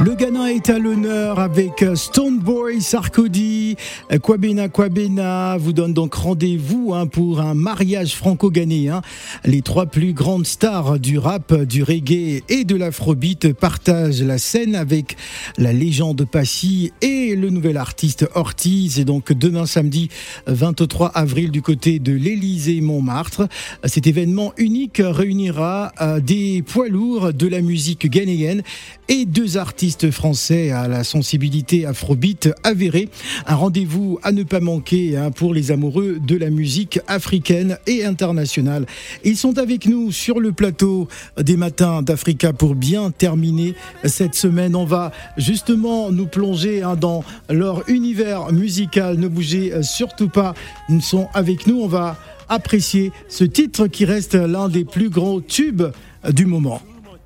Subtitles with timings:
[0.00, 3.76] Le Ghana est à l'honneur avec Stone Boy Sarkozy.
[4.22, 9.02] Kwabena Kwabena vous donne donc rendez-vous hein, pour un mariage franco-ghanéen.
[9.44, 14.74] Les trois plus grandes stars du rap, du reggae et de l'afrobeat partagent la scène
[14.74, 15.16] avec
[15.58, 18.98] la légende Passy et le nouvel artiste Ortiz.
[18.98, 20.08] Et donc demain samedi
[20.46, 23.46] 23 avril du côté de l'Élysée Montmartre.
[23.84, 28.62] Cet événement unique réunira euh, des poids lourds de la musique ghanéenne
[29.12, 33.10] et deux artistes français à la sensibilité afrobeat avérée.
[33.46, 38.06] Un rendez-vous à ne pas manquer hein, pour les amoureux de la musique africaine et
[38.06, 38.86] internationale.
[39.22, 44.74] Ils sont avec nous sur le plateau des matins d'Africa pour bien terminer cette semaine.
[44.74, 49.18] On va justement nous plonger hein, dans leur univers musical.
[49.18, 50.54] Ne bougez surtout pas.
[50.88, 51.82] Ils sont avec nous.
[51.82, 52.16] On va
[52.48, 55.82] apprécier ce titre qui reste l'un des plus grands tubes
[56.30, 56.80] du moment.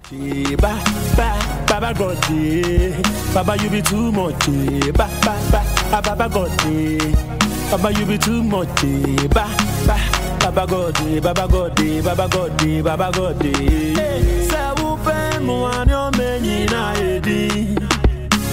[0.08, 2.16] Baba God,
[3.34, 4.46] Baba you be too much,
[4.96, 5.62] ba ba ba,
[5.92, 6.50] ah, Baba God,
[7.72, 8.68] Baba you be too much,
[9.34, 9.48] ba
[9.84, 9.98] ba,
[10.38, 13.42] Baba God, Baba God, Baba God, Baba God.
[13.42, 17.74] Say who pe mo anyo menyi na edi,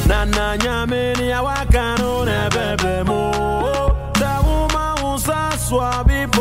[0.08, 3.32] na na nyame ni awaka no bebe mo.
[4.18, 6.33] Say who ma unsa swabi.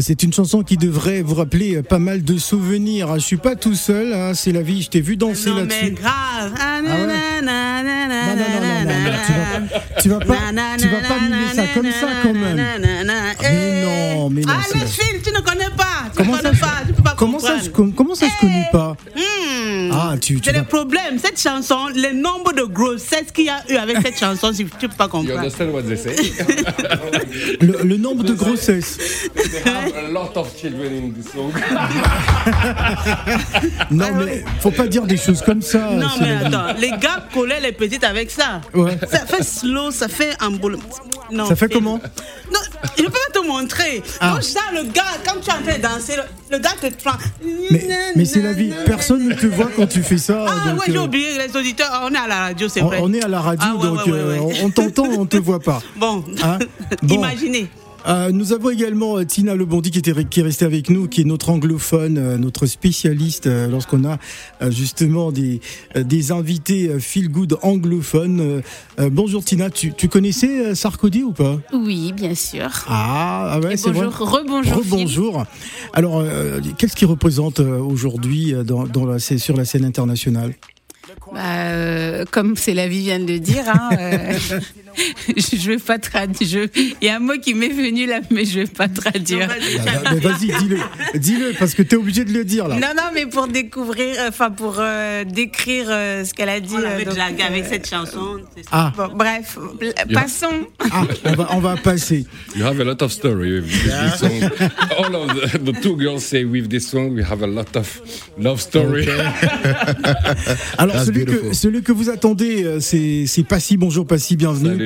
[0.00, 3.14] C'est une chanson qui devrait vous rappeler pas mal de souvenirs.
[3.14, 4.82] Je suis pas tout seul, hein, c'est la vie.
[4.82, 5.90] Je t'ai vu danser Non mais là-dessus.
[5.92, 6.52] grave.
[6.60, 10.76] Ah, ouais na, na, Non, non, non, non, non, non, tu vas, tu vas pas,
[10.78, 12.56] tu vas pas mimer ça comme ça quand même.
[12.56, 12.78] na.
[13.40, 13.46] Mais
[13.82, 14.14] Eh.
[14.14, 15.84] non, mais non, Ah, le film, tu ne connais pas.
[16.10, 16.82] Tu Comment ne ça, pas.
[16.86, 18.96] Tu peux pas comment ça, je, comment ça, je connais pas?
[19.16, 19.90] Hmm.
[19.92, 21.18] Ah, tu, tu C'est vas- le problème.
[21.22, 24.86] Cette chanson, le nombre de grossesses qu'il y a eu avec cette chanson, si tu
[24.86, 25.42] ne peux pas comprendre.
[27.60, 31.52] le, le nombre de have a lot of children in this song.
[33.90, 35.90] Non, mais faut pas dire des choses comme ça.
[35.90, 38.60] Non, mais attends, les gars collaient les petites avec ça.
[38.74, 38.98] Ouais.
[39.10, 40.78] Ça fait slow, ça fait un boulot.
[41.30, 42.00] Non, Ça fait comment
[42.52, 42.60] Non,
[42.96, 44.02] je peux pas te montrer.
[44.20, 44.34] Ah.
[44.36, 46.86] Quand ça, le gars, quand tu es en train de danser, le, le gars te
[47.02, 47.16] prend.
[47.70, 48.72] Mais, mais c'est la vie.
[48.84, 50.44] Personne ne te voit quand tu fais ça.
[50.48, 52.98] Ah donc, ouais, j'ai euh, oublié, les auditeurs, on est à la radio, c'est vrai.
[53.02, 54.60] on est à la radio, Ah ouais, donc ouais, ouais, euh, ouais.
[54.62, 55.82] on t'entend, on te voit pas.
[55.96, 56.58] Bon, Hein
[57.02, 57.14] Bon.
[57.14, 57.68] imaginez.
[58.06, 61.22] Euh, nous avons également euh, Tina Lebondi qui, était, qui est restée avec nous, qui
[61.22, 64.18] est notre anglophone, euh, notre spécialiste lorsqu'on a
[64.70, 65.60] justement des,
[65.94, 68.62] des invités feel good anglophones.
[69.00, 71.58] Euh, bonjour Tina, tu, tu connaissais Sarkozy ou pas?
[71.72, 72.68] Oui, bien sûr.
[72.88, 74.06] ah, ah ouais, c'est vrai.
[74.06, 74.76] bonjour, rebonjour.
[74.76, 75.44] Rebonjour.
[75.92, 80.54] Alors, euh, qu'est-ce qu'il représente aujourd'hui dans, dans la, sur la scène internationale?
[81.32, 83.90] Bah, comme c'est la vie vient de le dire, hein,
[85.36, 86.68] je vais pas traduire.
[86.74, 89.48] Il y a un mot qui m'est venu là, mais je vais pas traduire.
[89.50, 90.78] Ah, bah, mais Vas-y, dis-le,
[91.18, 92.76] dis-le, parce que tu es obligé de le dire là.
[92.76, 96.74] Non, non, mais pour découvrir, enfin pour euh, décrire euh, ce qu'elle a dit.
[96.74, 98.38] On euh, donc, dragué avec euh, cette chanson.
[98.70, 99.58] Ah, Bon, bref,
[100.12, 100.66] passons.
[100.90, 102.26] ah, on, va, on va passer.
[102.56, 104.50] You have a lot of story with this song.
[104.98, 108.00] All of the, the two girls say with this song we have a lot of
[108.38, 109.06] love story.
[110.78, 113.76] Alors, That's celui que, celui que vous attendez, euh, c'est c'est Passy.
[113.76, 114.70] Bonjour Passy, bienvenue.
[114.70, 114.85] Salut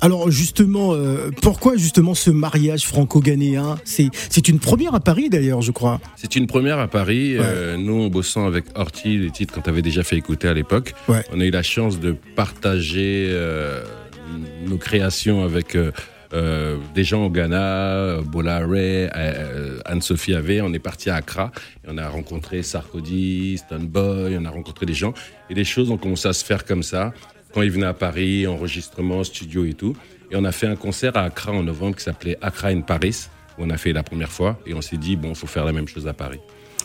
[0.00, 3.78] Alors, justement, euh, pourquoi justement ce mariage franco-ghanéen?
[3.84, 6.00] C'est c'est une première à Paris d'ailleurs, je crois.
[6.16, 7.36] C'est une première à Paris.
[7.38, 10.94] Euh, nous, en bossant avec Horty, les titres qu'on t'avait déjà fait écouter à l'époque,
[11.08, 11.24] Ouais.
[11.32, 13.82] on a eu la chance de partager euh,
[14.66, 15.76] nos créations avec
[16.32, 20.60] euh, des gens au Ghana, Bola Ray, euh, Anne-Sophie Ave.
[20.62, 21.50] On est parti à Accra
[21.84, 25.12] et on a rencontré Sarkozy, Stoneboy, on a rencontré des gens
[25.48, 27.12] et les choses ont commencé à se faire comme ça.
[27.52, 29.96] Quand ils venaient à Paris, enregistrement, studio et tout.
[30.30, 33.28] Et on a fait un concert à Accra en novembre qui s'appelait Accra in Paris,
[33.58, 34.60] où on a fait la première fois.
[34.66, 36.40] Et on s'est dit, bon, il faut faire la même chose à Paris.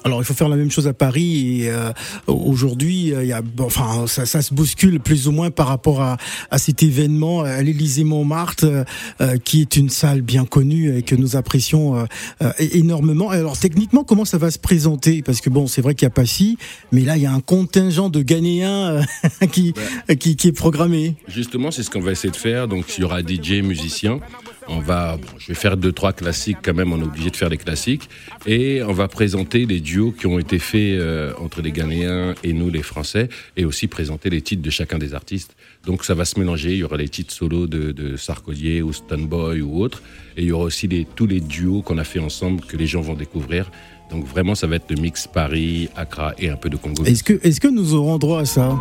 [0.06, 1.64] Alors, il faut faire la même chose à Paris.
[1.64, 1.92] Et euh,
[2.28, 5.68] aujourd'hui, euh, il y a, bon, enfin, ça, ça se bouscule plus ou moins par
[5.68, 6.18] rapport à,
[6.52, 8.84] à cet événement à l'Élysée Montmartre, euh,
[9.20, 12.06] euh, qui est une salle bien connue et que nous apprécions euh,
[12.44, 13.34] euh, énormément.
[13.34, 15.24] Et alors, techniquement, comment ça va se présenter?
[15.24, 16.60] Parce que bon, c'est vrai qu'il n'y a pas si,
[16.92, 19.02] mais là, il y a un contingent de Ghanéens
[19.52, 19.74] qui,
[20.20, 21.16] qui, qui est programmé.
[21.28, 22.68] Justement, c'est ce qu'on va essayer de faire.
[22.68, 24.20] Donc, il y aura DJ, musiciens.
[24.68, 26.92] On va, bon, je vais faire deux, trois classiques quand même.
[26.92, 28.10] On est obligé de faire des classiques.
[28.48, 32.52] Et on va présenter les duos qui ont été faits euh, entre les Ghanéens et
[32.54, 33.30] nous, les Français.
[33.58, 35.56] Et aussi présenter les titres de chacun des artistes.
[35.86, 36.72] Donc, ça va se mélanger.
[36.72, 40.02] Il y aura les titres solos de, de Sarkozy ou Stoneboy ou autres.
[40.36, 42.88] Et il y aura aussi les, tous les duos qu'on a fait ensemble que les
[42.88, 43.70] gens vont découvrir.
[44.10, 47.04] Donc, vraiment, ça va être le mix Paris, Accra et un peu de Congo.
[47.06, 48.76] Est-ce que, est-ce que nous aurons droit à ça?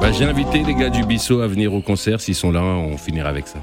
[0.00, 2.20] Bah, J'ai invité les gars du Bissau à venir au concert.
[2.20, 3.58] S'ils sont là, on finira avec ça.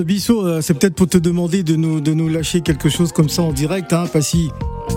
[0.00, 3.28] Bissot, euh, c'est peut-être pour te demander de nous, de nous lâcher quelque chose comme
[3.28, 4.50] ça en direct, hein, Passy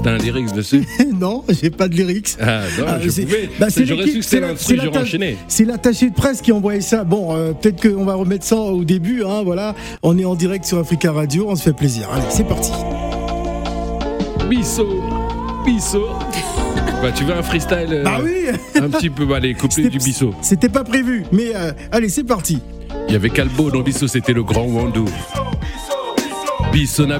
[0.03, 0.83] T'as un lyrics dessus
[1.19, 2.36] Non, j'ai pas de lyrics.
[2.42, 3.50] Ah non, Ah, je pouvais.
[3.59, 5.38] bah, J'aurais l'équipe, su que c'était c'est la- l'instru, c'est j'aurais l'atta- enchaîné.
[5.47, 7.03] C'est l'attaché de presse qui a envoyé ça.
[7.03, 9.24] Bon, euh, peut-être qu'on va remettre ça au début.
[9.24, 12.09] Hein, voilà, on est en direct sur Africa Radio, on se fait plaisir.
[12.12, 12.71] Allez, c'est parti.
[14.50, 15.01] Bissot
[15.65, 16.07] Bissot
[17.01, 19.98] Bah tu veux un freestyle euh, Bah oui, Un petit peu, bah, les couplets du
[19.98, 20.33] Bissot.
[20.41, 22.59] c'était pas prévu, mais euh, allez, c'est parti.
[23.07, 25.05] Il y avait Calbo dans Bissot, c'était le grand Wandou.
[26.71, 27.19] Bissot na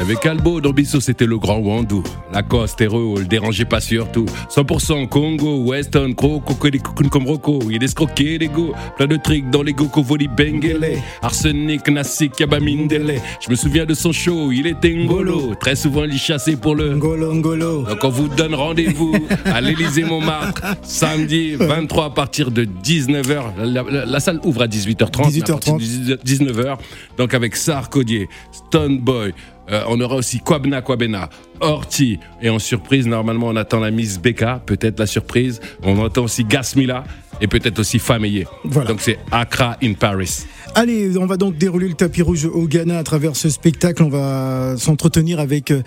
[0.00, 2.04] Il y avait Calbo dans Bissot, c'était le grand Wandou.
[2.32, 4.26] Lacoste, héros, le dérangeait pas surtout.
[4.48, 7.58] 100% Congo, Weston, Croco, Kun comme Rocco.
[7.68, 8.72] Il escroquait les go.
[8.96, 10.98] Plein de tricks dans les go, Kovoli, Bengele.
[11.20, 13.20] Arsenic, Nassik, Yabamindele.
[13.44, 15.56] Je me souviens de son show, il était Ngolo.
[15.56, 16.94] Très souvent, il chassait pour le.
[16.94, 17.82] Ngolo, Ngolo.
[17.82, 19.16] Donc on vous donne rendez-vous
[19.46, 23.42] à l'Élysée Montmartre samedi 23 à partir de 19h.
[23.64, 25.32] La, la- la salle ouvre à 18h30.
[25.34, 26.76] mais à partir de 19h.
[27.16, 29.32] Donc avec Sarkodier, Stone Boy.
[29.70, 31.28] Euh, on aura aussi Kwabna Kwabena,
[31.60, 32.18] Horty.
[32.40, 35.60] Et en surprise, normalement, on attend la Miss Becca, peut-être la surprise.
[35.82, 37.04] On entend aussi Gasmila
[37.40, 38.46] et peut-être aussi Fameye.
[38.64, 38.88] Voilà.
[38.88, 40.46] Donc c'est Accra in Paris.
[40.74, 44.02] Allez, on va donc dérouler le tapis rouge au Ghana à travers ce spectacle.
[44.02, 45.82] On va s'entretenir avec euh,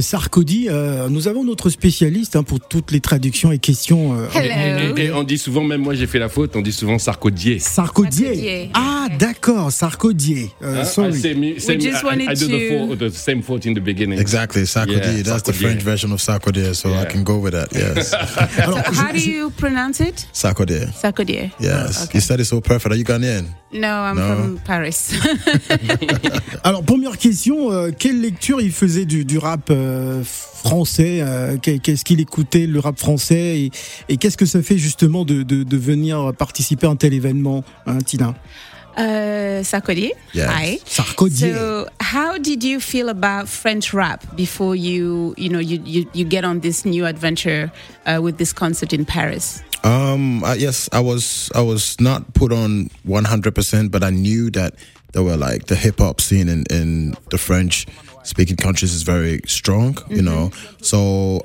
[0.00, 0.68] Sarkozy.
[0.68, 4.16] Euh, nous avons notre spécialiste hein, pour toutes les traductions et questions.
[4.16, 4.26] euh.
[4.96, 7.58] Et, et on dit souvent, même moi j'ai fait la faute, on dit souvent Sarkodier.
[7.58, 8.22] Sarkozy.
[8.24, 8.70] Sarkozy.
[8.74, 10.50] Ah, d'accord, Sarkozy.
[10.62, 10.84] Euh, Hein?
[10.84, 11.10] sorry.
[11.18, 13.74] I, same, same, just I- wanted I, do the, to- fault, the same fault in
[13.74, 14.18] the beginning.
[14.20, 15.16] Exactly, Sarkozy.
[15.16, 15.52] Yeah, That's the.
[15.52, 17.04] French version of Sarkozy, so I Yeah.
[17.06, 17.68] can go with that.
[17.74, 18.14] Yes,
[18.58, 20.26] Alors, How je- do you pronounce it?
[20.32, 20.86] Sarkozy.
[21.00, 21.50] Sarkozy.
[21.60, 22.18] Yes, okay.
[22.18, 22.92] you said it so perfect.
[22.92, 23.44] Are you Ghanaian?
[23.72, 24.22] No, I'm No?
[24.36, 25.12] from Paris.
[26.64, 29.79] alors, première question, euh, quelle lecture il faisait du, du rap euh,
[30.24, 33.70] français euh, qu'est- Qu'est-ce qu'il écoutait, le rap français Et,
[34.08, 37.64] et qu'est-ce que ça fait justement de, de, de venir participer à un tel événement,
[37.86, 38.34] hein, Tina?
[38.98, 40.12] Uh, Sarkozy.
[40.34, 40.48] Yes.
[40.48, 40.78] Hi.
[40.84, 41.52] Sarkozy.
[41.52, 46.24] So, how did you feel about French rap before you, you know, you, you, you
[46.28, 47.70] get on this new adventure
[48.04, 49.62] uh, with this concert in Paris?
[49.84, 51.50] Um, I, yes, I was.
[51.54, 54.74] I was not put on one hundred percent, but I knew that
[55.14, 57.86] there were like the hip hop scene in in the French
[58.22, 59.98] speaking countries is very strong.
[60.08, 60.50] You know,
[60.82, 61.40] so.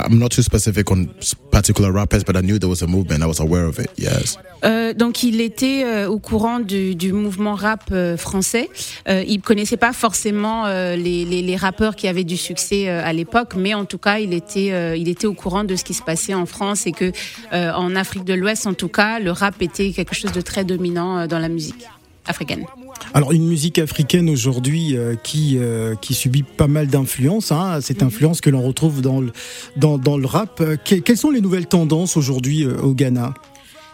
[0.00, 3.20] I'm not too specific on s- particular rappers, but I knew there was a movement.
[3.20, 3.90] I was aware of it.
[3.98, 4.38] Yes.
[4.64, 8.68] Euh, donc il était euh, au courant du, du mouvement rap euh, français.
[9.08, 13.54] Euh, il connaissait pas forcément les, les, les rappeurs qui avaient du succès à l'époque,
[13.56, 16.34] mais en tout cas il était il était au courant de ce qui se passait
[16.34, 17.10] en France et que
[17.52, 21.26] en Afrique de l'Ouest en tout cas le rap était quelque chose de très dominant
[21.26, 21.84] dans la musique
[22.24, 22.66] africaine.
[23.14, 28.02] Alors une musique africaine aujourd'hui euh, qui euh, qui subit pas mal d'influences, hein, cette
[28.02, 29.32] influence que l'on retrouve dans le
[29.76, 30.60] dans, dans le rap.
[30.60, 33.34] Euh, que- quelles sont les nouvelles tendances aujourd'hui euh, au Ghana?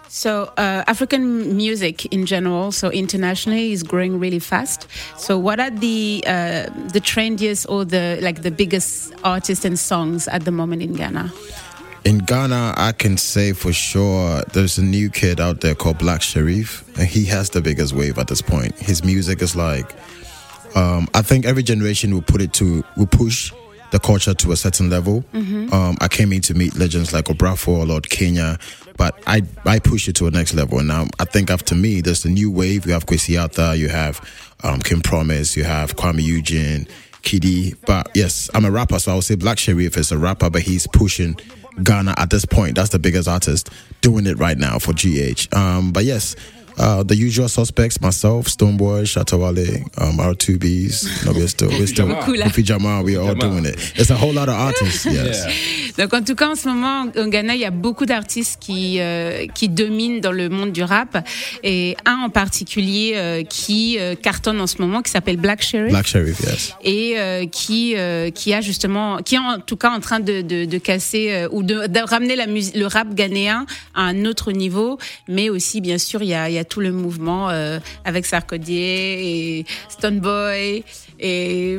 [0.08, 4.86] So uh, African music in general, so internationally, is growing really fast.
[5.18, 10.28] So what are the uh, the trendiest or the like the biggest artists and songs
[10.28, 11.32] at the moment in Ghana?
[12.04, 16.20] In Ghana, I can say for sure there's a new kid out there called Black
[16.20, 18.74] Sharif, and he has the biggest wave at this point.
[18.78, 19.90] His music is like,
[20.76, 23.52] um, I think every generation will put it to, will push
[23.90, 25.24] the culture to a certain level.
[25.72, 28.58] Um, I came in to meet legends like Obrafo, Lord Kenya,
[28.98, 30.80] but I, I push it to a next level.
[30.80, 32.84] And now I think after me, there's the new wave.
[32.86, 34.20] You have Kwesiata, you have
[34.62, 36.86] um, Kim Promise, you have Kwame Eugene,
[37.22, 37.74] Kiddy.
[37.86, 40.62] But yes, I'm a rapper, so I would say Black Sharif is a rapper, but
[40.62, 41.36] he's pushing
[41.82, 42.74] Ghana at this point.
[42.76, 45.54] That's the biggest artist doing it right now for GH.
[45.54, 46.36] Um, but yes,
[46.78, 52.46] uh, the usual suspects, myself, Stoneboy, Shatawale, um, R2Bs, no, we're still, we're still, là.
[52.46, 53.76] Kofi Jamal, we're all doing it.
[53.96, 55.46] It's a whole lot of artists, yes.
[55.98, 58.96] Donc en tout cas en ce moment au Ghana il y a beaucoup d'artistes qui
[58.98, 61.24] euh, qui dominent dans le monde du rap
[61.62, 65.90] et un en particulier euh, qui euh, cartonne en ce moment qui s'appelle Black Sherry
[65.90, 66.74] Black Sheriff, yes.
[66.82, 70.42] et euh, qui euh, qui a justement qui est en tout cas en train de
[70.42, 73.64] de, de casser euh, ou de, de ramener la le rap ghanéen
[73.94, 76.80] à un autre niveau mais aussi bien sûr il y a il y a tout
[76.80, 80.84] le mouvement euh, avec Sarkozy et Stone Boy
[81.20, 81.78] et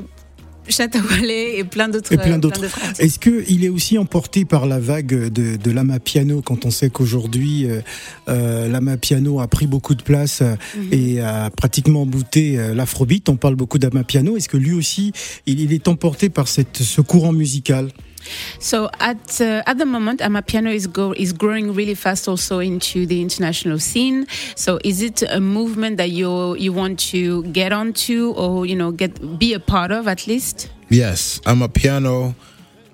[0.68, 2.64] Chatawale et plein d'autres et plein d'autres.
[3.00, 6.90] Est-ce qu'il est aussi emporté par la vague de, de l'ama piano quand on sait
[6.90, 7.82] qu'aujourd'hui euh,
[8.30, 10.56] euh, l'ama piano a pris beaucoup de place euh,
[10.92, 13.30] et a pratiquement bouté l'afrobeat?
[13.30, 14.38] On parle beaucoup d'ama piano.
[14.38, 15.12] Est-ce que lui aussi
[15.46, 17.92] il, il est emporté par cette, ce courant musical?
[18.60, 23.06] So at uh, at the moment, Amapiano is go is growing really fast also into
[23.06, 24.26] the international scene.
[24.56, 28.92] So is it a movement that you you want to get onto or you know
[28.92, 30.70] get be a part of at least?
[30.90, 32.36] Yes, I'm a piano.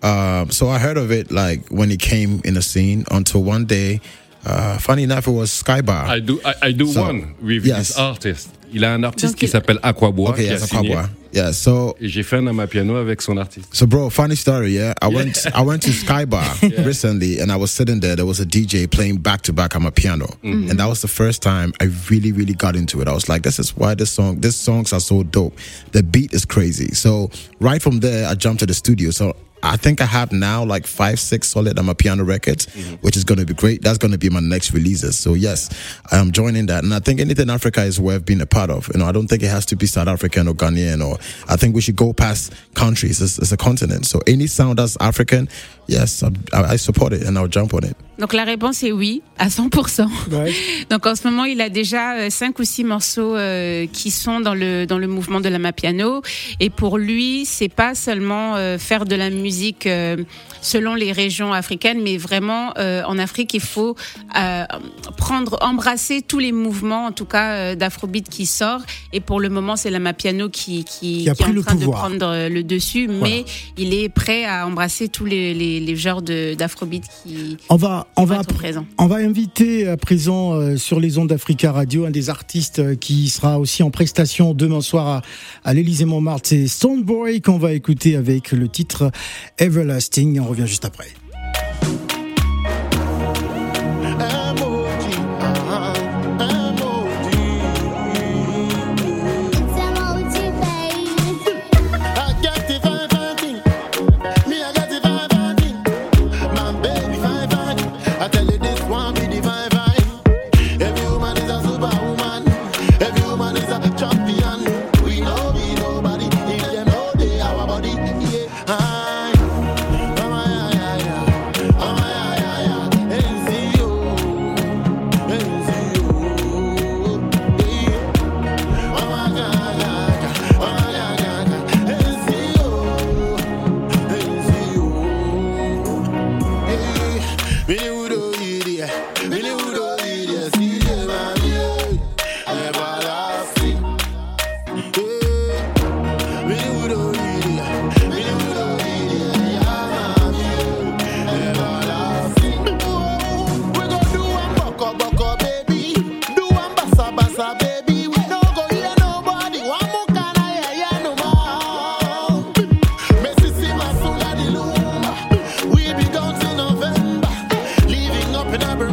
[0.03, 3.65] Um, so I heard of it like when it came in the scene until one
[3.65, 3.99] day
[4.43, 6.09] Uh, funny enough, it was Skybar.
[6.09, 7.89] I do, I, I do So, one with yes.
[7.89, 8.49] this artist.
[8.73, 10.93] Il a un artiste Donc, qui il- s'appelle Aquabois okay, qui a yes, signé.
[10.95, 11.09] Aquabois.
[11.31, 13.73] Yeah, so j'ai fait un amapiano avec son artiste.
[13.73, 14.93] So, bro, funny story, yeah.
[15.01, 18.15] I went, I went to Sky Bar recently, and I was sitting there.
[18.15, 20.69] There was a DJ playing back to back on my piano, mm-hmm.
[20.69, 23.07] and that was the first time I really, really got into it.
[23.07, 25.57] I was like, this is why this song, these songs are so dope.
[25.93, 26.93] The beat is crazy.
[26.93, 29.11] So, right from there, I jumped to the studio.
[29.11, 29.35] So.
[29.63, 32.95] I think I have now like five, six solid on my piano records, mm-hmm.
[32.95, 33.81] which is going to be great.
[33.81, 35.17] That's going to be my next releases.
[35.17, 35.69] So yes,
[36.11, 36.83] I am joining that.
[36.83, 38.89] And I think anything Africa is worth being a part of.
[38.93, 41.57] You know, I don't think it has to be South African or Ghanaian or I
[41.57, 43.21] think we should go past countries.
[43.21, 44.05] It's, it's a continent.
[44.05, 45.49] So any sound that's African,
[45.87, 47.95] yes, I, I support it and I'll jump on it.
[48.21, 50.07] Donc la réponse est oui, à 100%.
[50.31, 50.53] Ouais.
[50.91, 54.39] Donc en ce moment, il a déjà euh, cinq ou six morceaux euh, qui sont
[54.39, 56.21] dans le dans le mouvement de la Mapiano.
[56.59, 60.17] Et pour lui, c'est pas seulement euh, faire de la musique euh,
[60.61, 63.95] selon les régions africaines, mais vraiment en Afrique, il faut
[65.17, 68.81] prendre, embrasser tous les mouvements, en tout cas d'Afrobeat qui sort.
[69.11, 71.75] Et pour le moment, c'est la Mapiano qui qui, Qui a qui est en train
[71.75, 73.43] de prendre le dessus, mais
[73.77, 78.25] il est prêt à embrasser tous les les, les genres d'Afrobeat qui On va, on
[78.25, 78.41] va,
[78.97, 83.29] on inviter à présent euh, sur les ondes d'Africa Radio un des artistes euh, qui
[83.29, 85.21] sera aussi en prestation demain soir à,
[85.63, 86.49] à l'Élysée Montmartre.
[86.49, 89.11] C'est Stoneboy qu'on va écouter avec le titre
[89.57, 90.39] Everlasting.
[90.39, 91.07] On revient juste après.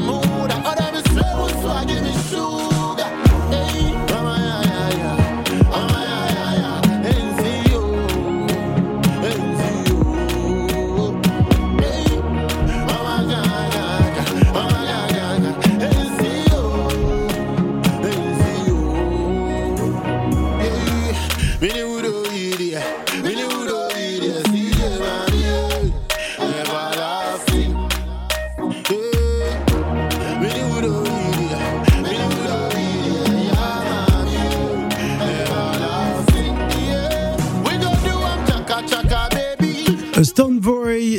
[0.09, 0.55] Up in a Bermuda.
[0.65, 2.78] Other be slow, so I give me sugar.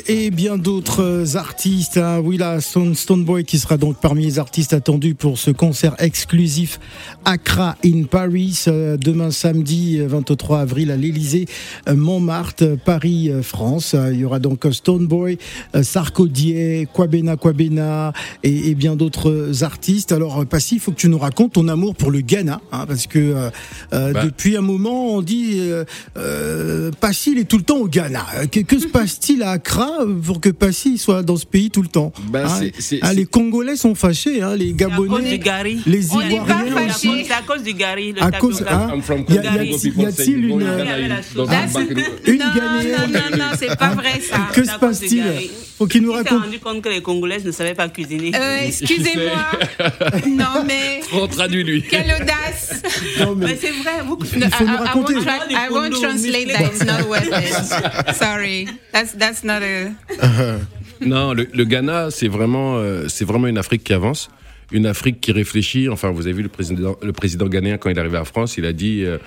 [0.07, 1.97] Et bien d'autres artistes.
[1.97, 2.19] hein.
[2.23, 6.79] Oui, là, Stone, Stoneboy qui sera donc parmi les artistes attendus pour ce concert exclusif
[7.25, 11.45] Accra in Paris euh, demain samedi euh, 23 avril à l'Élysée
[11.87, 13.93] euh, Montmartre, euh, Paris, euh, France.
[13.93, 15.37] Euh, Il y aura donc euh, Stoneboy,
[15.75, 18.13] euh, Sarkodie, Kwabena Kwabena
[18.43, 20.11] et, et bien d'autres artistes.
[20.11, 22.85] Alors, euh, Passy, il faut que tu nous racontes ton amour pour le Ghana, hein,
[22.87, 23.49] parce que euh,
[23.93, 24.23] euh, Bah.
[24.25, 25.83] depuis un moment, on dit euh,
[26.17, 28.25] euh, Passy, il est tout le temps au Ghana.
[28.37, 29.88] Euh, Que, que se passe-t-il à Accra
[30.23, 33.13] pour que Passy soit dans ce pays tout le temps Bah, Hein, c'est- c'est- hein,
[33.13, 35.81] Les Congolais sont fâchés, hein, les C'est à cause du Gabonais, Gary.
[35.85, 37.25] les On n'est pas Ivoiriens aussi.
[37.25, 38.13] C'est à cause du Gary.
[38.13, 39.47] Le À cause, hein, I'm from y a- y
[40.05, 40.77] a-t-il une, Ah,
[42.25, 43.11] Une non, Ghanéenne.
[43.11, 44.47] non, non, non, c'est pas vrai ça.
[44.53, 45.23] Que se passe-t-il.
[45.77, 46.43] Faut qu'il nous Il s'est raconte.
[46.43, 48.31] rendu compte que les Congolaises ne savaient pas cuisiner.
[48.35, 49.49] Euh, Excusez-moi.
[50.27, 51.83] non mais Trop traduis-lui.
[51.83, 52.81] quelle audace.
[53.19, 56.47] Non, mais- Mais c'est vrai, vous Il faut nous I, won't, tra- I won't translate
[56.51, 56.63] that.
[56.65, 58.15] It's not worth it.
[58.15, 59.78] Sorry, that's that's not a.
[61.01, 64.29] Non, le, le Ghana, c'est vraiment, euh, c'est vraiment une Afrique qui avance,
[64.71, 65.87] une Afrique qui réfléchit.
[65.89, 68.57] Enfin, vous avez vu le président, le président ghanéen quand il est arrivé à France,
[68.57, 69.17] il a dit euh,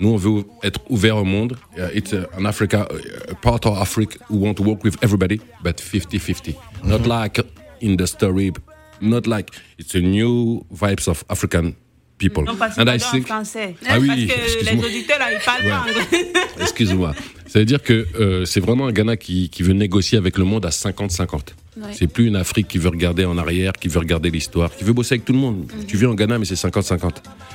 [0.00, 1.56] nous, on veut être ouvert au monde.
[1.76, 4.96] Uh, it's uh, an Africa, uh, a part of Africa who want to work with
[5.02, 6.54] everybody, but 50-50.
[6.84, 7.40] Not like
[7.80, 8.52] in the story,
[9.00, 11.74] not like it's a new vibes of African
[12.18, 12.44] people.
[12.44, 13.74] Non, parce And I que en français.
[13.88, 16.32] Ah oui, parce que les auditeurs, là, ils parlent anglais.
[16.60, 17.14] Excuse-moi.
[17.52, 20.44] Ça veut dire que euh, c'est vraiment un Ghana qui, qui veut négocier avec le
[20.44, 21.48] monde à 50-50.
[21.74, 21.88] Ouais.
[21.94, 24.92] C'est plus une Afrique qui veut regarder en arrière, qui veut regarder l'histoire, qui veut
[24.92, 25.70] bosser avec tout le monde.
[25.86, 27.14] Tu viens au Ghana, mais c'est 50-50.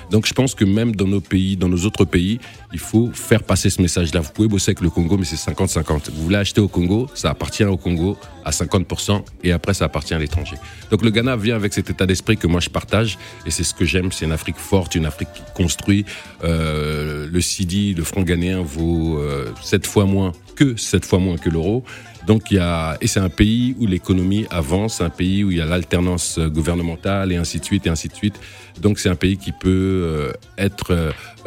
[0.09, 2.39] Donc je pense que même dans nos pays, dans nos autres pays,
[2.73, 4.21] il faut faire passer ce message-là.
[4.21, 6.09] Vous pouvez bosser avec le Congo, mais c'est 50-50.
[6.11, 10.15] Vous voulez acheter au Congo, ça appartient au Congo à 50%, et après ça appartient
[10.15, 10.55] à l'étranger.
[10.89, 13.75] Donc le Ghana vient avec cet état d'esprit que moi je partage, et c'est ce
[13.75, 14.11] que j'aime.
[14.11, 16.05] C'est une Afrique forte, une Afrique qui construit.
[16.43, 21.37] Euh, le CIDI, le franc ghanéen, vaut euh, 7 fois moins que 7 fois moins
[21.37, 21.83] que l'euro.
[22.27, 25.57] Donc il y a et c'est un pays où l'économie avance, un pays où il
[25.57, 28.37] y a l'alternance euh, gouvernementale et ainsi de suite et ainsi de suite.
[28.81, 30.91] Donc c'est un pays qui peut euh, être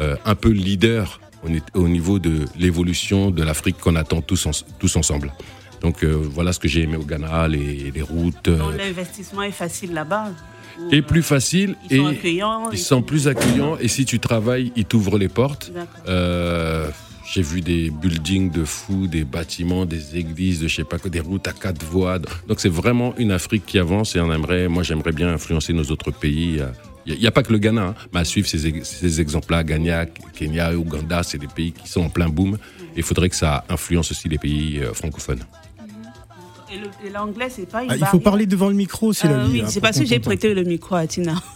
[0.01, 4.45] euh, un peu leader au, ni- au niveau de l'évolution de l'Afrique qu'on attend tous,
[4.47, 5.31] en- tous ensemble.
[5.81, 8.47] Donc euh, voilà ce que j'ai aimé au Ghana, les, les routes.
[8.47, 10.29] euh, L'investissement est facile là-bas.
[10.91, 12.71] Et plus facile Ils sont et accueillants.
[12.71, 15.71] ils sont plus accueillants et si tu travailles, ils t'ouvrent les portes.
[15.73, 15.87] D'accord.
[16.07, 16.89] Euh,
[17.31, 21.53] j'ai vu des buildings de fous, des bâtiments, des églises, je sais des routes à
[21.53, 22.19] quatre voies.
[22.47, 25.85] Donc c'est vraiment une Afrique qui avance et on aimerait, moi j'aimerais bien influencer nos
[25.85, 26.61] autres pays.
[27.05, 30.07] Il n'y a, pas que le Ghana, hein, mais à suivre ces, ces exemples-là, Ghana,
[30.35, 32.57] Kenya, Ouganda, c'est des pays qui sont en plein boom.
[32.97, 35.39] Il faudrait que ça influence aussi les pays euh, francophones.
[37.05, 39.45] Et l'anglais, c'est pas une Ah, il faut parler devant le micro, c'est la Euh,
[39.45, 39.51] vie.
[39.53, 41.35] oui, hein, c'est parce que j'ai prêté le micro à Tina.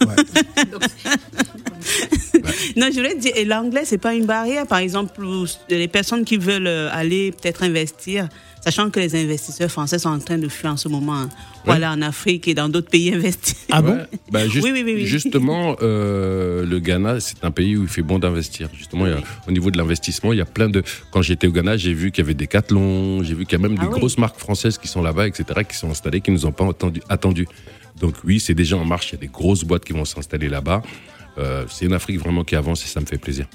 [2.76, 6.24] non, je voulais dire, et l'anglais, c'est pas une barrière, par exemple, pour les personnes
[6.24, 8.28] qui veulent euh, aller peut-être investir,
[8.60, 11.14] sachant que les investisseurs français sont en train de fuir en ce moment.
[11.22, 11.28] hein.
[11.64, 13.66] Voilà, en Afrique et dans d'autres pays investis.
[13.70, 13.92] Ah bon?
[13.96, 14.06] Ouais.
[14.30, 15.06] Bah, juste- Oui, oui, oui, oui.
[15.06, 18.68] Justement, euh, le Ghana, c'est un pays où il fait bon d'investir.
[18.72, 20.82] Justement, il y a- au niveau de l'investissement, il y a plein de.
[21.10, 23.62] Quand j'étais au Ghana, j'ai vu qu'il y avait des Decathlon, j'ai vu qu'il y
[23.64, 23.98] a même Ah des oui.
[23.98, 26.68] grosses marques françaises qui sont là-bas, etc., qui sont installées, qui ne nous ont pas
[26.68, 27.00] attendu.
[27.08, 27.48] attendu.
[28.00, 29.10] Donc oui, c'est déjà en marche.
[29.10, 30.82] Il y a des grosses boîtes qui vont s'installer là-bas.
[31.38, 33.46] Euh, c'est une Afrique vraiment qui avance et ça me fait plaisir.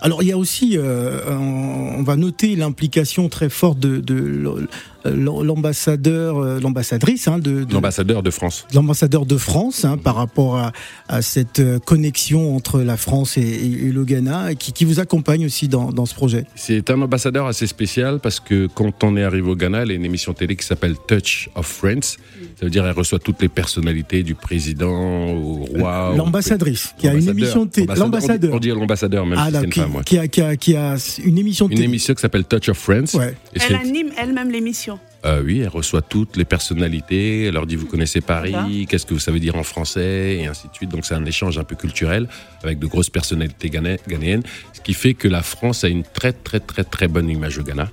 [0.00, 4.68] Alors il y a aussi, euh, on va noter l'implication très forte de, de
[5.04, 8.66] l'ambassadeur, euh, l'ambassadrice hein, de, de- L'ambassadeur de France.
[8.74, 10.72] l'ambassadeur de France hein, par rapport à,
[11.08, 15.00] à cette euh, connexion entre la France et, et- et le Ghana, qui, qui vous
[15.00, 16.44] accompagne aussi dans, dans ce projet.
[16.54, 19.92] C'est un ambassadeur assez spécial parce que quand on est arrivé au Ghana, il y
[19.92, 22.16] a une émission télé qui s'appelle Touch of Friends.
[22.58, 26.14] Ça veut dire elle reçoit toutes les personnalités du président au roi.
[26.16, 27.84] L'ambassadrice qui a une émission de télé.
[27.90, 28.54] Ambassadeur, L'ambassadeur.
[28.54, 29.94] On dit l'ambassadeur même Ah, si là, c'est une qui, femme.
[29.96, 30.02] ouais.
[30.04, 31.88] qui a, qui, a, qui a une émission de Une télé.
[31.88, 33.14] émission qui s'appelle Touch of Friends.
[33.14, 33.34] Ouais.
[33.54, 34.93] Et Elle anime elle-même l'émission.
[35.24, 37.44] Euh, oui, elle reçoit toutes les personnalités.
[37.44, 40.68] Elle leur dit vous connaissez Paris, qu'est-ce que vous savez dire en français et ainsi
[40.68, 40.90] de suite.
[40.90, 42.28] Donc c'est un échange un peu culturel
[42.62, 44.42] avec de grosses personnalités ghané- ghanéennes,
[44.74, 47.62] ce qui fait que la France a une très très très très bonne image au
[47.62, 47.90] Ghana.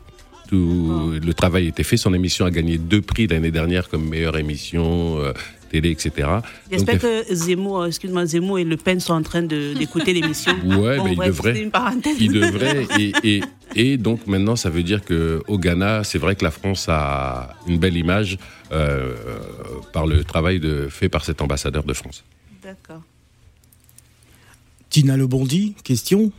[0.49, 1.95] Tout le travail a été fait.
[1.95, 5.31] Son émission a gagné deux prix l'année dernière comme meilleure émission euh,
[5.71, 6.11] télé, etc.
[6.17, 10.53] Donc, J'espère que Zemmour, euh, excuse-moi, Zemmour et Le Pen sont en train d'écouter l'émission.
[10.81, 11.53] Ouais, Bon, mais il bref, devrait.
[11.55, 12.17] C'est une parenthèse.
[12.19, 12.87] Il devrait.
[12.99, 13.41] Et, et,
[13.75, 17.55] et donc maintenant, ça veut dire que au Ghana, c'est vrai que la France a
[17.67, 18.37] une belle image
[18.71, 19.15] euh,
[19.93, 22.23] par le travail de, fait par cet ambassadeur de France.
[22.63, 23.01] D'accord.
[24.89, 26.31] Tina Lebondi, question?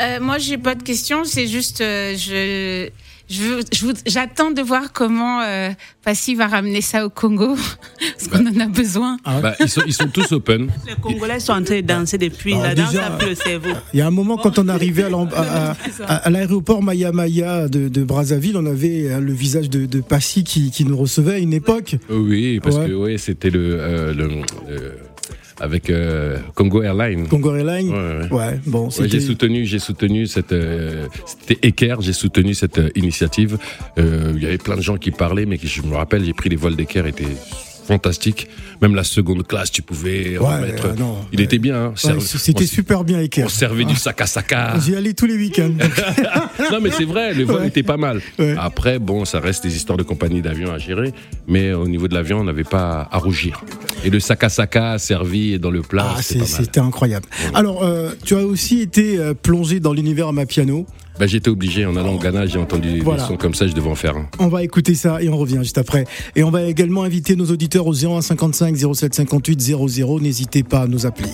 [0.00, 1.24] Euh, moi, j'ai pas de questions.
[1.24, 2.90] C'est juste, euh, je,
[3.28, 5.70] j'attends de voir comment euh,
[6.04, 7.56] Passy va ramener ça au Congo,
[8.18, 9.16] parce qu'on en a besoin.
[9.24, 9.42] Ah ouais.
[9.42, 10.68] Bah, ils, sont, ils sont tous open.
[10.86, 12.52] Les Congolais sont en train de danser depuis.
[12.52, 13.70] Alors, la danse déjà, a le cerveau.
[13.92, 16.82] Il y a un moment, quand on arrivait à l'am- à, à- à- à l'aéroport
[16.82, 20.84] Maya Maya de, de Brazzaville, on avait euh, le visage de, de Passy qui, qui
[20.84, 21.96] nous recevait à une époque.
[22.10, 22.86] Oui, parce Ouais.
[22.88, 24.28] que oui, c'était le, euh, le
[24.68, 24.90] euh,
[25.60, 27.28] avec euh, Congo Airlines.
[27.28, 27.90] Congo Airlines?
[27.90, 28.32] Ouais, ouais.
[28.32, 32.90] Ouais, bon, Ouais, j'ai soutenu, j'ai soutenu cette, euh, c'était Equerre, j'ai soutenu cette euh,
[32.94, 33.58] initiative.
[33.98, 36.34] Euh, Il y avait plein de gens qui parlaient, mais qui, je me rappelle, j'ai
[36.34, 37.24] pris les vols d'Equerre, étaient
[37.86, 38.48] fantastiques.
[38.82, 40.46] Même la seconde classe, tu pouvais Ouais,
[40.84, 41.44] euh, non, Il ouais.
[41.44, 41.76] était bien.
[41.86, 43.44] Hein, Ouais, c'était super bien écrit.
[43.44, 44.78] On servait du sac à sac à.
[44.78, 45.72] J'y allais tous les week-ends.
[46.72, 48.20] non, mais c'est vrai, les vols étaient pas mal.
[48.58, 51.12] Après, bon, ça reste des histoires de compagnie d'avion à gérer,
[51.46, 53.62] mais au niveau de l'avion, on n'avait pas à rougir.
[54.04, 57.26] Et le sac à sac à servi dans le plat, Ah, c'était incroyable.
[57.54, 60.86] Alors, euh, tu as aussi été euh, plongé dans l'univers Amapiano.
[61.18, 63.22] Bah, J'étais obligé, en allant au Ghana, j'ai entendu Voilà.
[63.22, 64.26] des sons comme ça, je devais en faire un.
[64.38, 66.04] On va écouter ça et on revient juste après.
[66.34, 70.20] Et on va également inviter nos auditeurs au 01 55 07 58 00.
[70.20, 71.28] N'hésitez pas à nous appeler.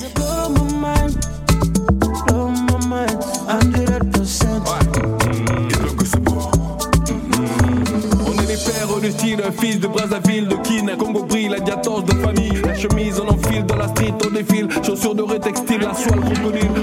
[8.27, 12.05] On est les pères du style, fils de Brazzaville, de Kin, Congo brille, la diatorce
[12.05, 12.53] de famille.
[12.65, 14.69] La chemise, on enfile dans la street, on défile.
[14.85, 16.82] Chaussures dorées, textile, la soie, le crocodile.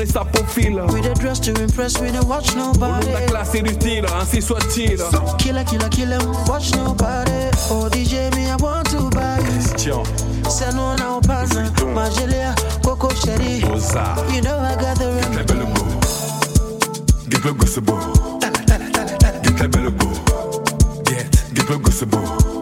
[0.00, 0.82] On est sa profil.
[0.92, 3.06] We the dress to impress, we don't watch nobody.
[3.06, 3.12] nobody.
[3.12, 4.98] la classe et du style, ainsi soit-il.
[5.38, 7.50] Killer, killer, killer, watch nobody.
[7.70, 9.38] Oh DJ, me I want to buy.
[9.42, 10.04] Christian,
[10.48, 11.70] Send one out, partner.
[11.94, 13.60] Magelia, Coco Sherry.
[13.62, 15.36] Oza, You know I got the ring.
[15.36, 15.84] la belle go.
[17.28, 17.94] Get le gosse beau.
[19.42, 20.10] Get la belle go.
[21.54, 22.59] Your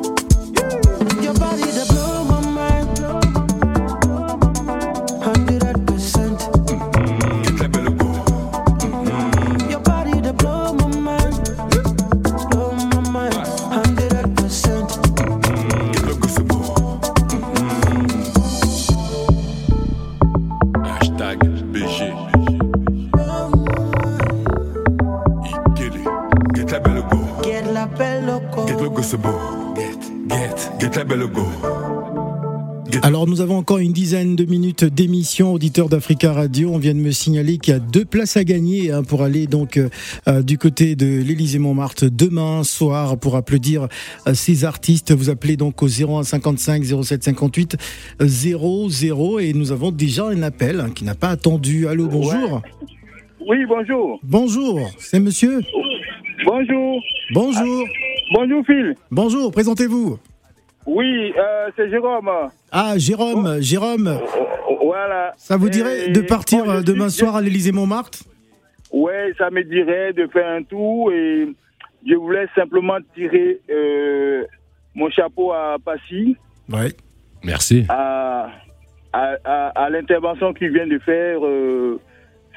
[34.83, 36.71] minutes d'émission auditeurs d'Africa Radio.
[36.73, 39.47] On vient de me signaler qu'il y a deux places à gagner hein, pour aller
[39.47, 39.89] donc euh,
[40.29, 43.89] euh, du côté de l'Élysée Montmartre demain soir pour applaudir
[44.27, 45.13] euh, ces artistes.
[45.13, 47.77] Vous appelez donc au 01 55 07 58
[48.21, 51.89] 00 et nous avons déjà un appel hein, qui n'a pas attendu.
[51.89, 52.63] Allô, bonjour.
[53.49, 54.21] Oui, bonjour.
[54.23, 55.61] Bonjour, c'est monsieur.
[56.45, 57.03] Bonjour.
[57.33, 57.89] Bonjour.
[58.33, 58.95] Bonjour, Phil.
[59.11, 60.19] Bonjour, présentez-vous.
[60.91, 62.31] Oui, euh, c'est Jérôme.
[62.73, 64.19] Ah, Jérôme, Jérôme,
[64.83, 65.35] Voilà.
[65.37, 68.21] ça vous dirait Et- de partir bon, euh, demain suis- soir à l'Élysée Montmartre
[68.91, 71.47] Ouais, ça me dirait de faire un tour et
[72.07, 74.45] je voulais simplement tirer euh,
[74.95, 76.37] mon chapeau à Passy,
[76.73, 76.93] Ouais.
[77.45, 77.85] Merci.
[77.91, 78.49] à,
[79.13, 82.01] à, à- à l'intervention qu'il vient de faire euh,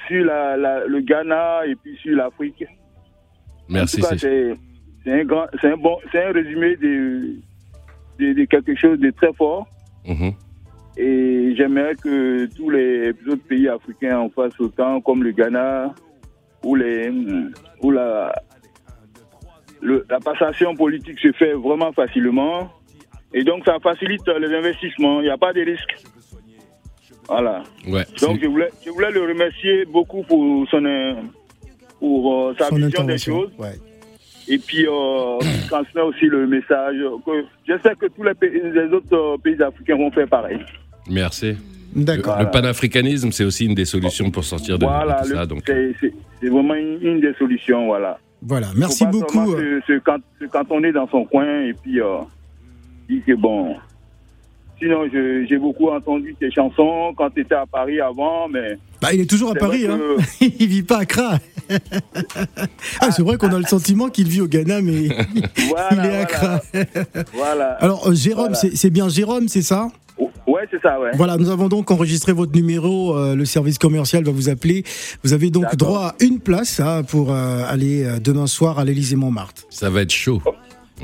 [0.08, 2.64] sur la, la- le Ghana et puis sur l'Afrique.
[3.68, 4.02] Merci.
[4.02, 4.54] C'est- c'est
[5.04, 7.36] c'est un grand, c'est un bon, c'est un résumé de,
[8.20, 9.68] de, de quelque chose de très fort.
[10.06, 10.32] Mhm.
[10.98, 15.94] Et j'aimerais que tous les autres pays africains en fassent autant, comme le Ghana,
[16.64, 17.10] où, les,
[17.82, 18.34] où la,
[19.82, 22.70] le- la passation politique se fait vraiment facilement.
[23.34, 25.22] Et donc, ça facilite les investissements.
[25.22, 25.96] Il n'y a pas de risque.
[27.28, 27.64] Voilà.
[27.88, 28.04] Ouais.
[28.22, 30.84] Donc, je voulais, je voulais le remercier beaucoup pour, son,
[32.00, 33.52] pour euh, sa Son vision des choses.
[33.58, 33.76] Ouais.
[34.48, 37.32] Et puis, euh, je transmets aussi le message que
[37.68, 40.60] j'espère que tous les, pays, les autres euh, pays africains vont faire pareil.
[41.10, 41.56] Merci.
[41.96, 42.38] D'accord.
[42.40, 45.36] Le, le panafricanisme, c'est aussi une des solutions pour sortir de, de Voilà, tout le-
[45.36, 45.46] ça.
[45.46, 48.18] Donc, c'est- c'est c'est vraiment une, une des solutions, voilà.
[48.42, 49.46] Voilà, merci beaucoup.
[49.52, 52.18] seulement Se, se can- se cantonner dans son coin et puis euh,
[53.10, 53.76] dire que bon.
[54.80, 59.10] Sinon, je- j'ai beaucoup entendu tes chansons quand tu étais à Paris avant, mais Bah,
[59.14, 60.00] il est toujours à Paris, hein.
[60.40, 61.38] que- il vit pas à Accra.
[63.00, 65.08] Ah, c'est vrai qu'on a le sentiment qu'il vit au Ghana, mais
[65.70, 66.20] Voilà, il est à voilà.
[66.22, 66.62] Accra.
[67.34, 67.66] voilà.
[67.80, 68.70] Alors, euh, Jérôme, Voilà.
[68.76, 69.88] c'est bien Jérôme, c'est ça?
[70.48, 71.12] Ouais, c'est ça, ouais.
[71.14, 73.18] Voilà, nous avons donc enregistré votre numéro.
[73.18, 74.84] euh, le service commercial va vous appeler.
[75.24, 78.84] Vous avez donc droit à une place hein, pour euh, aller euh, demain soir à
[78.86, 79.64] l'Élysée Montmartre.
[79.70, 80.42] ça va être chaud.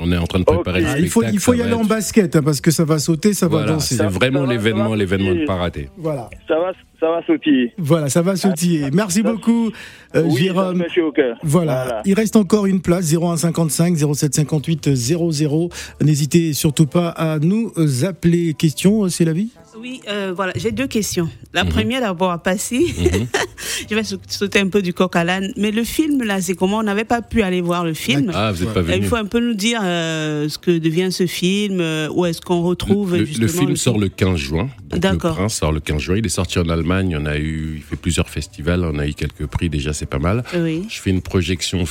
[0.00, 1.84] On est en train de préparer le Ah, il faut, il faut y aller en
[1.84, 3.96] basket hein, parce que ça va sauter, ça va Voilà, danser.
[3.96, 5.88] c'est vraiment l'événement, l'événement de pas rater.
[5.96, 7.72] Voilà, Ça va, ça va sautiller.
[7.78, 8.90] voilà, ça va sautiller.
[8.92, 9.70] Merci ça- beaucoup,
[10.14, 10.84] euh, oui, Jérôme.
[10.94, 11.36] ça au cœur.
[11.42, 12.02] Voilà.
[12.04, 15.68] il reste encore une place 0155 0758 00.
[16.00, 17.72] N'hésitez surtout pas à nous
[18.04, 18.54] appeler.
[18.54, 21.28] Question, euh, c'est la vie Oui, euh, voilà, j'ai deux questions.
[21.54, 21.70] La Mhm.
[21.70, 22.94] première d'abord à Passy.
[23.88, 25.52] Je vais sau- sauter un peu du coq à l'âne.
[25.56, 26.78] Mais le film, là, c'est comment?
[26.78, 28.30] On n'avait pas pu aller voir le film.
[28.34, 29.06] Ah, vous n'êtes pas Euh, Il venu.
[29.06, 32.62] faut un peu nous dire euh, ce que devient ce film, euh, où est-ce qu'on
[32.62, 34.68] retrouve Le, le film sort le 15 juin.
[34.92, 35.36] Le D'accord.
[35.36, 36.16] Prince sort le 15 juin.
[36.16, 37.16] Il est sorti en Allemagne.
[37.20, 38.84] On a eu, il fait plusieurs festivals.
[38.84, 39.68] On a eu quelques prix.
[39.68, 40.42] Déjà, c'est pas mal.
[40.56, 40.84] Oui.
[40.88, 41.84] Je fais une projection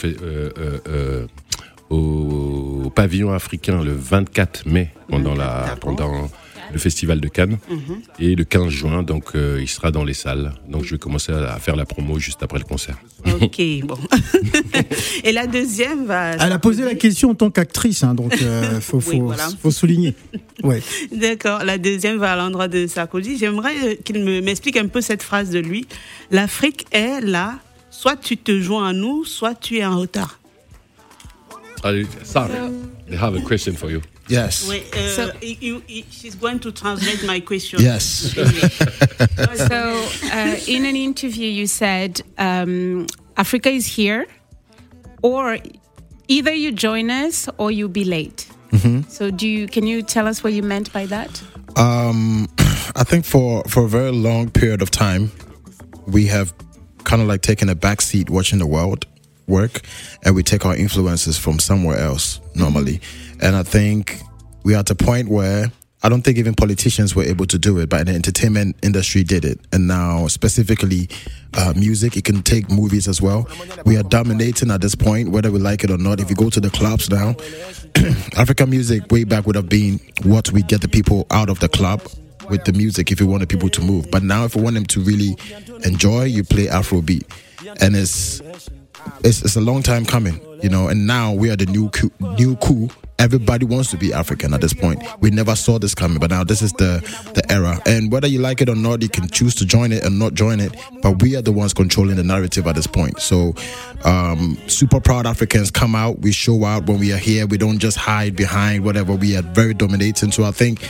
[1.89, 6.29] au pavillon africain le 24 mai pendant, la, pendant
[6.71, 7.57] le festival de Cannes.
[7.69, 8.01] Mhm.
[8.19, 10.53] Et le 15 juin, donc, euh, il sera dans les salles.
[10.67, 12.97] Donc, je vais commencer à, à faire la promo juste après le concert.
[13.41, 13.97] Ok, bon.
[15.23, 16.31] Et la deuxième va.
[16.35, 19.47] Elle a posé la question en tant qu'actrice, hein, donc il faut, faut, Oui, voilà.
[19.61, 20.13] faut souligner.
[20.63, 20.81] Ouais.
[21.11, 21.63] D'accord.
[21.63, 23.37] La deuxième va à l'endroit de Sarkozy.
[23.37, 25.87] J'aimerais euh, qu'il me- m'explique un peu cette phrase de lui.
[26.31, 27.59] L'Afrique est là.
[27.89, 30.39] Soit tu te joins à nous, soit tu es en retard.
[31.83, 32.49] Allez, Sarah,
[33.07, 34.01] they have a question for you.
[34.29, 34.67] Yes.
[34.67, 37.79] Oui, euh, So- he- he- he- she's going to translate my question.
[37.81, 38.33] Yes.
[39.67, 44.25] So, uh, in an interview, you said um, Africa is here,
[45.21, 45.57] or
[46.27, 48.47] either you join us or you'll be late.
[49.09, 51.41] So, do you can you tell us what you meant by that?
[51.75, 52.47] Um,
[52.95, 55.31] I think for for a very long period of time,
[56.05, 56.53] we have
[57.03, 59.05] kind of like taken a back seat watching the world
[59.47, 59.81] work,
[60.23, 62.99] and we take our influences from somewhere else normally.
[63.41, 64.21] And I think
[64.63, 65.71] we are at a point where
[66.03, 69.43] I don't think even politicians were able to do it, but the entertainment industry did
[69.43, 69.59] it.
[69.73, 71.09] And now, specifically,
[71.55, 73.47] uh, music, it can take movies as well.
[73.83, 76.19] We are dominating at this point, whether we like it or not.
[76.19, 77.35] If you go to the clubs now,
[78.37, 81.69] African music way back would have been what we get the people out of the
[81.69, 82.01] club
[82.47, 84.09] with the music if you wanted people to move.
[84.11, 85.35] But now, if you want them to really
[85.83, 87.23] enjoy, you play Afrobeat,
[87.81, 88.39] and it's
[89.23, 90.89] it's, it's a long time coming, you know.
[90.89, 91.89] And now we are the new
[92.37, 95.03] new cool everybody wants to be African at this point.
[95.19, 97.01] We never saw this coming, but now this is the
[97.33, 97.79] the era.
[97.85, 100.33] And whether you like it or not, you can choose to join it and not
[100.33, 100.75] join it.
[101.01, 103.19] But we are the ones controlling the narrative at this point.
[103.19, 103.55] So,
[104.03, 106.19] um, super proud Africans come out.
[106.19, 107.45] We show out when we are here.
[107.47, 109.15] We don't just hide behind whatever.
[109.15, 110.31] We are very dominating.
[110.31, 110.87] So I think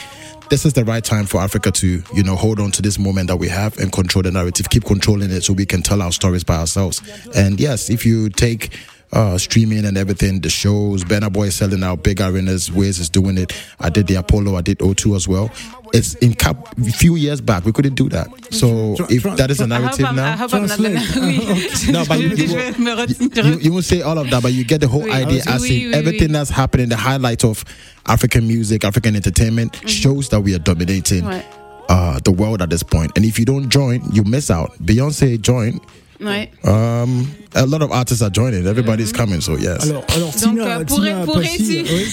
[0.50, 3.28] this is the right time for Africa to, you know, hold on to this moment
[3.28, 6.12] that we have and control the narrative, keep controlling it so we can tell our
[6.12, 7.02] stories by ourselves.
[7.34, 8.70] And yes, if you take
[9.12, 13.08] uh, streaming and everything, the shows, Benna Boy is selling out big arenas, Wiz is
[13.08, 13.52] doing it.
[13.80, 15.50] I did the Apollo, I did O2 as well.
[15.94, 18.28] It's in cap a few years back, we couldn't do that.
[18.52, 21.88] So if that is a narrative I hope I'm- I now, I'm not.
[21.90, 23.44] No, but you- you vais me retenir.
[23.54, 25.10] you, you won't say all of that, but you get the whole Oui.
[25.12, 26.32] idea as Oui, in oui, everything oui.
[26.34, 27.64] that's happening, the highlight of
[28.06, 31.42] African music, African entertainment shows that we are dominating Ouais.
[31.88, 33.12] uh, the world at this point.
[33.16, 34.72] And if you don't join, you miss out.
[34.84, 35.80] Beyonce joined.
[36.20, 36.50] Right.
[36.66, 38.66] Um, a lot of artists are joining.
[38.66, 39.82] Everybody's coming, so yes.
[39.84, 42.06] Alors, alors Donc, Tina, euh, pour, Tina pour Passy, réussir- oui.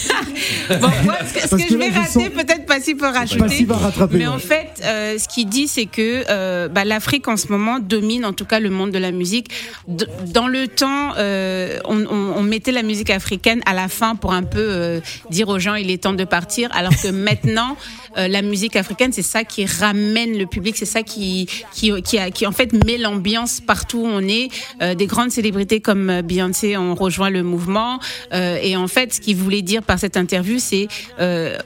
[0.82, 2.96] Bon, moi, ce que, ce Parce que que je vais je rater, sens- peut-être Passy
[2.96, 3.40] peut rajouter.
[3.40, 4.34] Passy va rattraper, Mais ouais.
[4.34, 8.26] en fait, euh, ce qu'il dit, c'est que euh, bah, l'Afrique en ce moment domine,
[8.26, 9.50] en tout cas, le monde de la musique.
[9.88, 14.16] D- dans le temps, euh, on, on- on mettait la musique africaine à la fin
[14.16, 17.78] pour un peu euh, dire aux gens il est temps de partir, alors que maintenant,
[18.18, 22.18] euh, la musique africaine, c'est ça qui ramène le public, c'est ça qui qui, qui,
[22.18, 24.50] a- qui en fait met l'ambiance partout où on est.
[24.82, 28.00] Euh, des grandes célébrités comme euh, Beyoncé ont rejoint le mouvement.
[28.34, 30.88] Euh, et en fait, ce qu'il voulait dire par cette interview, c'est
[31.20, 31.58] euh,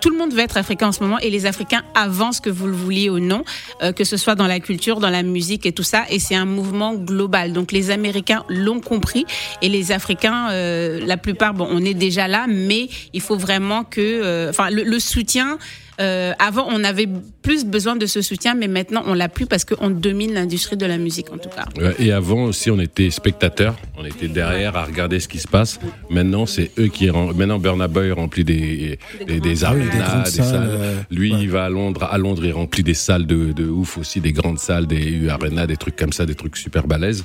[0.00, 2.66] tout le monde veut être africain en ce moment et les Africains avancent que vous
[2.66, 3.44] le vouliez ou non,
[3.82, 6.04] euh, que ce soit dans la culture, dans la musique et tout ça.
[6.10, 7.52] Et c'est un mouvement global.
[7.52, 9.24] Donc les Américains l'ont compris
[9.60, 14.48] et les Africains, la plupart, bon, on est déjà là, mais il faut vraiment que,
[14.48, 15.58] enfin, le soutien.
[16.00, 17.08] Euh, avant, on avait
[17.42, 20.86] plus besoin de ce soutien, mais maintenant, on l'a plus parce qu'on domine l'industrie de
[20.86, 21.66] la musique, en tout cas.
[21.80, 25.48] Ouais, Et avant aussi, on était spectateurs, on était derrière à regarder ce qui se
[25.48, 25.78] passe.
[26.10, 30.24] Maintenant, c'est eux qui maintenant Burna Boy remplit des des, des oui, des arénas, grandes
[30.24, 30.68] des salles, salles.
[30.70, 31.38] euh, Lui, ouais.
[31.42, 34.32] il va à Londres, à Londres, il remplit des salles de, de ouf aussi, des
[34.32, 37.24] grandes salles, des U Arena, des trucs comme ça, des trucs super balèzes.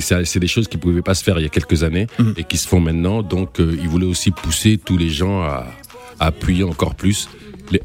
[0.00, 2.32] C'est des choses qui pouvaient pas se faire il y a quelques années Mm.
[2.36, 3.22] et qui se font maintenant.
[3.22, 5.66] Donc, euh, il voulait aussi pousser tous les gens à,
[6.18, 7.28] à appuyer encore plus,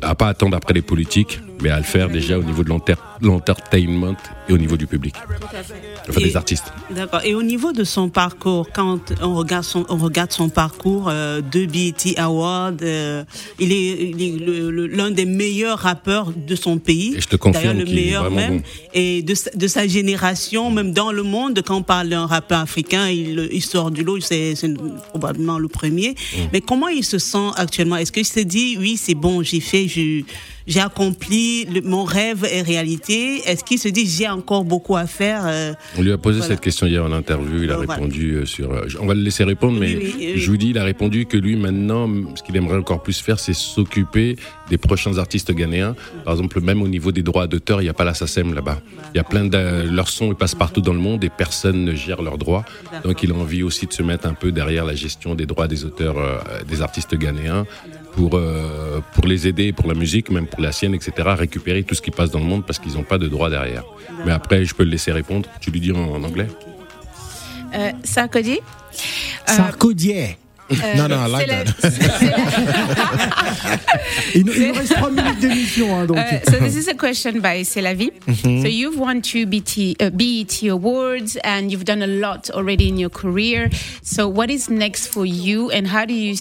[0.01, 2.95] à pas attendre après les politiques, mais à le faire déjà au niveau de l'enter-
[3.23, 4.15] l'entertainment
[4.49, 5.15] et au niveau du public,
[6.09, 6.65] enfin Et- des artistes.
[6.93, 7.21] D'accord.
[7.23, 11.41] Et au niveau de son parcours, quand on regarde son, on regarde son parcours, euh,
[11.41, 13.23] deux BET Awards, euh,
[13.59, 14.13] il est,
[14.97, 17.15] l'un des meilleurs rappeurs de son pays.
[17.17, 18.57] Et je te confirme le meilleur vraiment même.
[18.59, 18.63] bon.
[18.93, 22.59] Et de, sa- de sa génération, même dans le monde, quand on parle d'un rappeur
[22.59, 24.53] africain, il, il sort du lot, c'est
[25.09, 26.11] probablement le premier.
[26.11, 26.37] Mm.
[26.51, 27.95] Mais comment il se sent actuellement?
[27.95, 30.23] Est-ce qu'il se dit, oui, c'est bon, j'ai fait, je-
[30.67, 35.05] j'ai accompli, le- mon rêve est réalité Est-ce qu'il se dit, j'ai encore beaucoup à
[35.07, 36.53] faire euh, On lui a posé Voilà.
[36.55, 37.93] cette question hier en interview, il a voilà.
[37.93, 38.71] répondu euh, sur...
[38.71, 40.33] euh, On va le laisser répondre, mais Oui, oui, oui.
[40.37, 43.39] je vous dis, il a répondu que lui, maintenant, ce qu'il aimerait encore plus faire,
[43.39, 44.35] c'est s'occuper
[44.69, 45.95] des prochains artistes ghanéens.
[46.23, 48.79] Par exemple, même au niveau des droits d'auteur, il n'y a pas la SACEM là-bas.
[49.13, 49.87] Il y a plein de...
[49.89, 52.63] Leurs sons, ils passent partout dans le monde et personne ne gère leurs droits.
[53.03, 55.67] Donc il a envie aussi de se mettre un peu derrière la gestion des droits
[55.67, 57.65] des auteurs, euh, des artistes ghanéens,
[58.15, 61.83] pour, euh, pour les aider, pour la musique, même pour la sienne, etc., à récupérer
[61.83, 63.83] tout ce qui passe dans le monde parce qu'ils n'ont pas de droits derrière.
[64.25, 65.49] Mais après, je peux le laisser répondre.
[65.59, 66.47] Tu lui dis en, en anglais
[67.75, 70.13] Euh, Sarkozy Euh, Sarkozy.
[70.13, 70.25] euh,
[70.95, 71.89] No, no, I like that.
[74.35, 76.17] Il, nous- il nous reste trois minutes d'émission, hein, donc.
[76.17, 78.11] Uh, so this is a question by Selavi.
[78.27, 82.97] So you've won two BT, uh, BET awards and you've done a lot already in
[82.97, 83.69] your career.
[84.01, 86.35] So what is next for you and how do you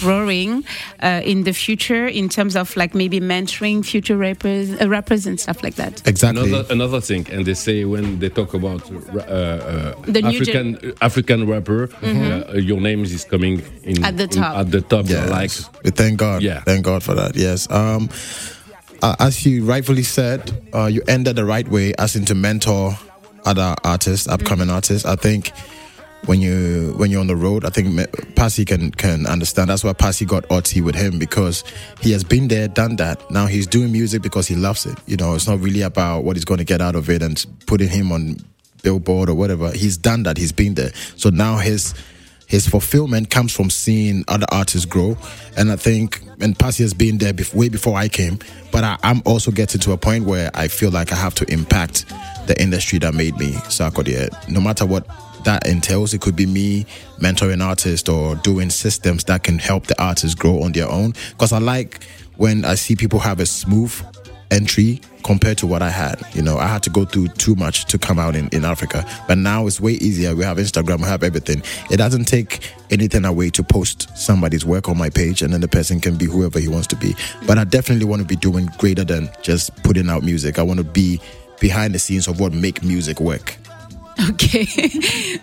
[0.00, 0.64] growing
[1.02, 5.38] uh, in the future in terms of like maybe mentoring future rappers, uh, rappers and
[5.40, 6.06] stuff like that?
[6.06, 6.48] Exactly.
[6.48, 10.92] Another, another thing, and they say when they talk about uh, uh, The new African
[11.00, 14.56] African rapper, uh, your name is coming in At the in- top.
[14.56, 15.06] at the top.
[15.08, 15.30] Yes.
[15.30, 15.50] Like
[15.84, 16.42] We thank God.
[16.42, 16.60] Yeah.
[16.64, 17.36] Thank God for that.
[17.36, 17.70] Yes.
[17.70, 18.08] Um,
[19.02, 22.98] uh, as you rightfully said, uh, you ended the right way, as in to mentor
[23.44, 25.06] other artists, upcoming artists.
[25.06, 25.52] I think
[26.26, 27.96] when you when you're on the road, I think
[28.34, 29.70] Passy can can understand.
[29.70, 31.64] That's why Passy got Oti with him because
[32.00, 33.30] he has been there, done that.
[33.30, 34.98] Now he's doing music because he loves it.
[35.06, 37.44] You know, it's not really about what he's going to get out of it and
[37.66, 38.36] putting him on
[38.82, 39.70] Billboard or whatever.
[39.72, 40.36] He's done that.
[40.36, 40.92] He's been there.
[41.16, 41.94] So now his
[42.48, 45.18] his fulfillment comes from seeing other artists grow.
[45.56, 48.38] And I think, and Passy has been there bef- way before I came,
[48.72, 51.52] but I, I'm also getting to a point where I feel like I have to
[51.52, 52.06] impact
[52.46, 54.48] the industry that made me Sarkodie.
[54.48, 55.06] No matter what
[55.44, 56.86] that entails, it could be me
[57.18, 61.14] mentoring artists or doing systems that can help the artists grow on their own.
[61.30, 62.04] Because I like
[62.36, 63.92] when I see people have a smooth
[64.50, 66.22] entry compared to what I had.
[66.32, 69.04] You know, I had to go through too much to come out in, in Africa.
[69.26, 70.34] But now it's way easier.
[70.34, 71.62] We have Instagram, we have everything.
[71.90, 75.68] It doesn't take anything away to post somebody's work on my page and then the
[75.68, 77.14] person can be whoever he wants to be.
[77.46, 80.58] But I definitely want to be doing greater than just putting out music.
[80.58, 81.20] I want to be
[81.60, 83.56] behind the scenes of what make music work.
[84.28, 84.48] Ok,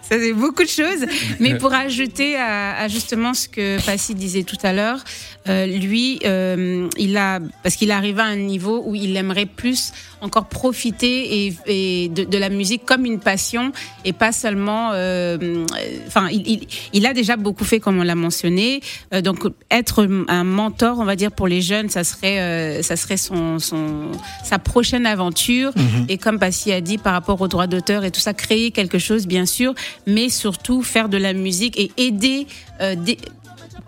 [0.02, 1.06] ça c'est beaucoup de choses.
[1.40, 5.00] Mais pour ajouter à, à justement ce que Passy disait tout à l'heure,
[5.48, 9.94] euh, lui, euh, il a parce qu'il arrive à un niveau où il aimerait plus
[10.22, 13.72] encore profiter et, et de, de la musique comme une passion
[14.04, 14.90] et pas seulement.
[14.94, 15.66] euh,
[16.08, 18.82] Enfin, il, il, il a déjà beaucoup fait comme on l'a mentionné.
[19.14, 19.40] Euh, donc
[19.72, 24.12] être un mentor, on va dire pour les jeunes, ça serait ça serait son, son
[24.44, 25.72] sa prochaine aventure.
[25.76, 26.06] Mhm.
[26.10, 29.00] Et comme Passy a dit par rapport aux droits d'auteur et tout ça, créer quelque
[29.00, 29.74] chose bien sûr,
[30.08, 32.48] mais surtout faire de la musique et aider.
[32.82, 33.18] euh, des-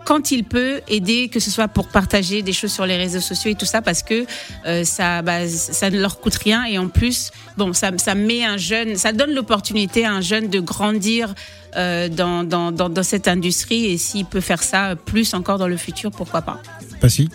[0.04, 3.50] quand il peut aider, que ce soit pour partager des choses sur les réseaux sociaux
[3.50, 4.24] et tout ça, parce que
[4.66, 8.42] euh, ça, bah, ça ne leur coûte rien et en plus, bon, ça, ça met
[8.42, 11.34] un jeune, ça donne l'opportunité à un jeune de grandir
[11.76, 15.68] euh, dans, dans, dans, dans cette industrie et s'il peut faire ça plus encore dans
[15.68, 16.62] le futur, pourquoi pas.
[17.02, 17.28] Pas si.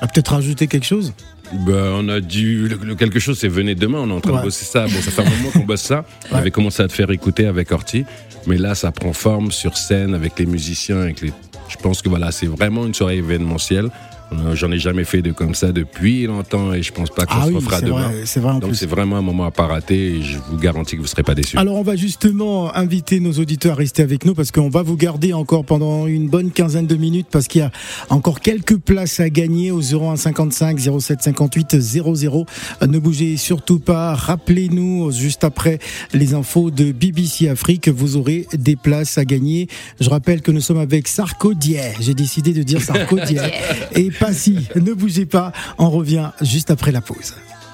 [0.00, 1.12] A peut-être rajouter quelque chose?
[1.52, 2.68] Ben, on a dû.
[2.68, 4.00] le- quelque chose, c'est venez demain.
[4.02, 4.38] On est en train Ouais.
[4.38, 4.84] de bosser ça.
[4.86, 6.04] Bon, ça fait un moment qu'on bosse ça.
[6.30, 8.04] On avait commencé à te faire écouter avec Orti.
[8.46, 11.00] Mais là, ça prend forme sur scène avec les musiciens.
[11.00, 11.32] Avec les...
[11.68, 13.88] Je pense que voilà, c'est vraiment une soirée événementielle.
[14.32, 17.34] Euh, J'en ai jamais fait de comme ça depuis longtemps et je pense pas qu'on
[17.40, 18.08] Ah se oui, refera c'est demain.
[18.08, 20.58] vrai, c'est vrai en Donc c'est vraiment un moment à pas rater et je vous
[20.58, 21.56] garantis que vous serez pas déçus.
[21.56, 24.96] Alors on va justement inviter nos auditeurs à rester avec nous parce qu'on va vous
[24.96, 27.70] garder encore pendant une bonne quinzaine de minutes parce qu'il y a
[28.10, 32.46] encore quelques places à gagner au 01 55 07 58 00.
[32.86, 34.14] Ne bougez surtout pas.
[34.14, 35.78] Rappelez-nous juste après
[36.12, 39.68] les infos de BBC Afrique, vous aurez des places à gagner.
[40.00, 41.80] Je rappelle que nous sommes avec Sarkodier.
[42.00, 43.40] J'ai décidé de dire Sarkodier
[43.94, 44.68] et Passy.
[44.76, 45.52] Ne bougez pas.
[45.78, 47.34] On revient juste après la pause.